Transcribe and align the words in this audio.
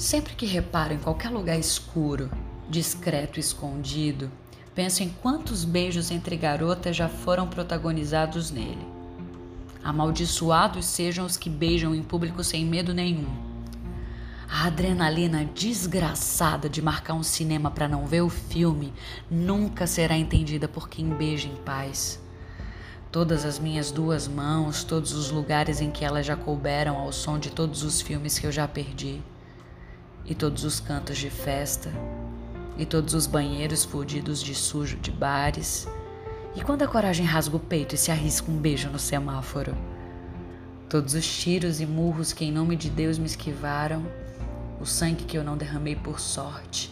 Sempre 0.00 0.34
que 0.34 0.46
reparo 0.46 0.94
em 0.94 0.98
qualquer 0.98 1.28
lugar 1.28 1.58
escuro, 1.58 2.30
discreto 2.70 3.38
e 3.38 3.40
escondido, 3.40 4.32
penso 4.74 5.02
em 5.02 5.10
quantos 5.10 5.62
beijos 5.62 6.10
entre 6.10 6.38
garotas 6.38 6.96
já 6.96 7.06
foram 7.06 7.46
protagonizados 7.46 8.50
nele. 8.50 8.86
Amaldiçoados 9.84 10.86
sejam 10.86 11.26
os 11.26 11.36
que 11.36 11.50
beijam 11.50 11.94
em 11.94 12.02
público 12.02 12.42
sem 12.42 12.64
medo 12.64 12.94
nenhum. 12.94 13.28
A 14.48 14.68
adrenalina 14.68 15.44
desgraçada 15.44 16.66
de 16.66 16.80
marcar 16.80 17.12
um 17.12 17.22
cinema 17.22 17.70
para 17.70 17.86
não 17.86 18.06
ver 18.06 18.22
o 18.22 18.30
filme 18.30 18.94
nunca 19.30 19.86
será 19.86 20.16
entendida 20.16 20.66
por 20.66 20.88
quem 20.88 21.10
beija 21.10 21.46
em 21.46 21.56
paz. 21.56 22.18
Todas 23.12 23.44
as 23.44 23.58
minhas 23.58 23.90
duas 23.90 24.26
mãos, 24.26 24.82
todos 24.82 25.12
os 25.12 25.30
lugares 25.30 25.82
em 25.82 25.90
que 25.90 26.06
elas 26.06 26.24
já 26.24 26.36
couberam 26.36 26.96
ao 26.96 27.12
som 27.12 27.38
de 27.38 27.50
todos 27.50 27.82
os 27.82 28.00
filmes 28.00 28.38
que 28.38 28.46
eu 28.46 28.52
já 28.52 28.66
perdi 28.66 29.20
e 30.24 30.34
todos 30.34 30.64
os 30.64 30.80
cantos 30.80 31.18
de 31.18 31.30
festa, 31.30 31.90
e 32.78 32.86
todos 32.86 33.14
os 33.14 33.26
banheiros 33.26 33.84
fudidos 33.84 34.42
de 34.42 34.54
sujo 34.54 34.96
de 34.96 35.10
bares, 35.10 35.86
e 36.56 36.62
quando 36.62 36.82
a 36.82 36.88
coragem 36.88 37.26
rasga 37.26 37.56
o 37.56 37.60
peito 37.60 37.94
e 37.94 37.98
se 37.98 38.10
arrisca 38.10 38.50
um 38.50 38.56
beijo 38.56 38.88
no 38.88 38.98
semáforo. 38.98 39.76
Todos 40.88 41.14
os 41.14 41.26
tiros 41.26 41.80
e 41.80 41.86
murros 41.86 42.32
que 42.32 42.44
em 42.44 42.50
nome 42.50 42.74
de 42.76 42.90
Deus 42.90 43.18
me 43.18 43.26
esquivaram, 43.26 44.04
o 44.80 44.86
sangue 44.86 45.24
que 45.24 45.36
eu 45.36 45.44
não 45.44 45.56
derramei 45.56 45.94
por 45.94 46.18
sorte, 46.18 46.90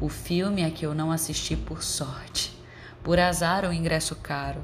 o 0.00 0.08
filme 0.08 0.64
a 0.64 0.70
que 0.70 0.84
eu 0.84 0.94
não 0.94 1.10
assisti 1.10 1.56
por 1.56 1.82
sorte, 1.82 2.56
por 3.02 3.18
azar 3.18 3.64
ou 3.64 3.72
ingresso 3.72 4.14
caro, 4.16 4.60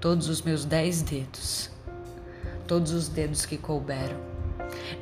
todos 0.00 0.28
os 0.28 0.42
meus 0.42 0.64
dez 0.64 1.02
dedos, 1.02 1.70
todos 2.66 2.92
os 2.92 3.08
dedos 3.08 3.44
que 3.44 3.58
couberam 3.58 4.31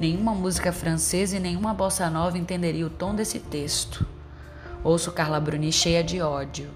Nenhuma 0.01 0.34
música 0.34 0.73
francesa 0.73 1.37
e 1.37 1.41
nenhuma 1.41 1.74
bossa 1.74 2.09
nova 2.09 2.38
entenderia 2.38 2.87
o 2.87 2.90
tom 2.90 3.15
desse 3.15 3.38
texto. 3.38 4.07
Ouço 4.82 5.13
Carla 5.13 5.40
Bruni 5.40 5.73
cheia 5.73 6.02
de 6.02 6.21
ódio. 6.21 6.71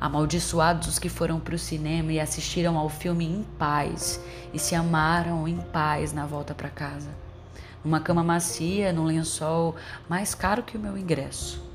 Amaldiçoados 0.00 0.88
os 0.88 0.98
que 0.98 1.08
foram 1.08 1.40
para 1.40 1.54
o 1.54 1.58
cinema 1.58 2.12
e 2.12 2.20
assistiram 2.20 2.76
ao 2.76 2.88
filme 2.88 3.24
em 3.24 3.42
paz 3.58 4.20
e 4.52 4.58
se 4.58 4.74
amaram 4.74 5.46
em 5.48 5.56
paz 5.56 6.12
na 6.12 6.26
volta 6.26 6.54
para 6.54 6.68
casa. 6.68 7.10
Numa 7.84 8.00
cama 8.00 8.22
macia, 8.22 8.92
num 8.92 9.04
lençol 9.04 9.76
mais 10.08 10.34
caro 10.34 10.62
que 10.62 10.76
o 10.76 10.80
meu 10.80 10.96
ingresso 10.98 11.66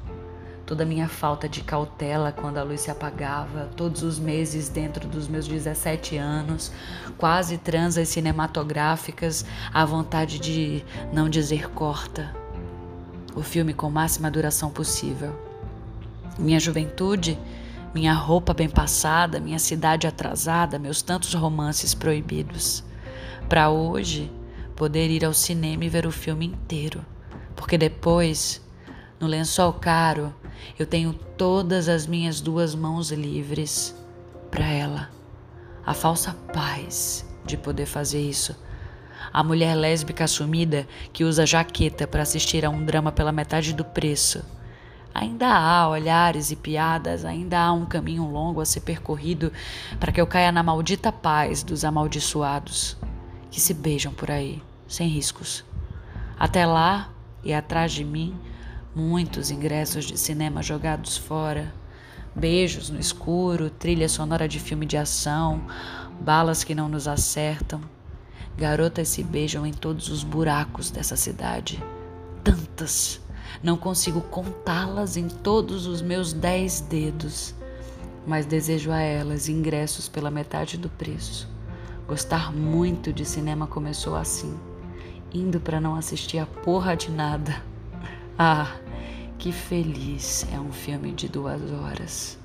toda 0.71 0.83
a 0.83 0.87
minha 0.87 1.09
falta 1.09 1.49
de 1.49 1.59
cautela 1.61 2.31
quando 2.31 2.57
a 2.57 2.63
luz 2.63 2.79
se 2.79 2.89
apagava, 2.89 3.69
todos 3.75 4.03
os 4.03 4.17
meses 4.17 4.69
dentro 4.69 5.05
dos 5.05 5.27
meus 5.27 5.45
17 5.45 6.15
anos, 6.15 6.71
quase 7.17 7.57
transas 7.57 8.07
cinematográficas, 8.07 9.43
a 9.73 9.83
vontade 9.83 10.39
de 10.39 10.81
não 11.11 11.27
dizer 11.27 11.69
corta. 11.71 12.33
O 13.35 13.41
filme 13.41 13.73
com 13.73 13.89
máxima 13.89 14.31
duração 14.31 14.69
possível. 14.69 15.37
Minha 16.39 16.57
juventude, 16.57 17.37
minha 17.93 18.13
roupa 18.13 18.53
bem 18.53 18.69
passada, 18.69 19.41
minha 19.41 19.59
cidade 19.59 20.07
atrasada, 20.07 20.79
meus 20.79 21.01
tantos 21.01 21.33
romances 21.33 21.93
proibidos. 21.93 22.81
Para 23.49 23.69
hoje, 23.69 24.31
poder 24.73 25.09
ir 25.09 25.25
ao 25.25 25.33
cinema 25.33 25.83
e 25.83 25.89
ver 25.89 26.07
o 26.07 26.11
filme 26.13 26.45
inteiro, 26.45 27.05
porque 27.57 27.77
depois, 27.77 28.65
no 29.19 29.27
lençol 29.27 29.73
caro, 29.73 30.33
eu 30.77 30.85
tenho 30.85 31.13
todas 31.13 31.87
as 31.87 32.05
minhas 32.07 32.41
duas 32.41 32.75
mãos 32.75 33.11
livres 33.11 33.95
para 34.49 34.65
ela. 34.65 35.09
A 35.85 35.93
falsa 35.93 36.33
paz 36.53 37.25
de 37.45 37.57
poder 37.57 37.85
fazer 37.85 38.21
isso. 38.21 38.55
A 39.33 39.43
mulher 39.43 39.75
lésbica 39.75 40.25
assumida 40.25 40.87
que 41.13 41.23
usa 41.23 41.45
jaqueta 41.45 42.07
para 42.07 42.23
assistir 42.23 42.65
a 42.65 42.69
um 42.69 42.83
drama 42.83 43.11
pela 43.11 43.31
metade 43.31 43.73
do 43.73 43.85
preço. 43.85 44.43
Ainda 45.13 45.47
há 45.47 45.89
olhares 45.89 46.51
e 46.51 46.55
piadas, 46.55 47.25
ainda 47.25 47.59
há 47.59 47.73
um 47.73 47.85
caminho 47.85 48.25
longo 48.29 48.61
a 48.61 48.65
ser 48.65 48.81
percorrido 48.81 49.51
para 49.99 50.11
que 50.11 50.21
eu 50.21 50.27
caia 50.27 50.51
na 50.51 50.63
maldita 50.63 51.11
paz 51.11 51.63
dos 51.63 51.83
amaldiçoados 51.83 52.97
que 53.49 53.59
se 53.59 53.73
beijam 53.73 54.13
por 54.13 54.31
aí, 54.31 54.63
sem 54.87 55.07
riscos. 55.09 55.65
Até 56.39 56.65
lá 56.65 57.09
e 57.43 57.53
atrás 57.53 57.91
de 57.91 58.03
mim, 58.03 58.33
muitos 58.95 59.51
ingressos 59.51 60.05
de 60.05 60.17
cinema 60.17 60.61
jogados 60.61 61.17
fora, 61.17 61.73
beijos 62.35 62.89
no 62.89 62.99
escuro, 62.99 63.69
trilha 63.69 64.09
sonora 64.09 64.47
de 64.47 64.59
filme 64.59 64.85
de 64.85 64.97
ação, 64.97 65.61
balas 66.19 66.63
que 66.63 66.75
não 66.75 66.89
nos 66.89 67.07
acertam. 67.07 67.81
Garotas 68.57 69.07
se 69.07 69.23
beijam 69.23 69.65
em 69.65 69.71
todos 69.71 70.09
os 70.09 70.23
buracos 70.23 70.91
dessa 70.91 71.15
cidade. 71.15 71.81
Tantas! 72.43 73.21
Não 73.61 73.77
consigo 73.77 74.21
contá-las 74.21 75.17
em 75.17 75.27
todos 75.27 75.85
os 75.85 76.01
meus 76.01 76.33
dez 76.33 76.81
dedos, 76.81 77.53
mas 78.25 78.45
desejo 78.45 78.91
a 78.91 78.99
elas 78.99 79.49
ingressos 79.49 80.07
pela 80.07 80.31
metade 80.31 80.77
do 80.77 80.89
preço. 80.89 81.49
Gostar 82.07 82.51
muito 82.51 83.13
de 83.13 83.23
cinema 83.23 83.67
começou 83.67 84.15
assim, 84.15 84.57
indo 85.33 85.59
para 85.59 85.79
não 85.79 85.95
assistir 85.95 86.39
a 86.39 86.45
porra 86.45 86.95
de 86.95 87.11
nada. 87.11 87.70
Ah, 88.37 88.75
que 89.37 89.51
feliz 89.51 90.47
é 90.51 90.59
um 90.59 90.71
filme 90.71 91.11
de 91.11 91.27
duas 91.27 91.61
horas. 91.71 92.40